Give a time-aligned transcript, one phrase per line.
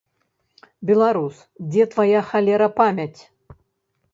[0.89, 1.35] Беларус,
[1.73, 3.19] дзе твая, халера, памяць?!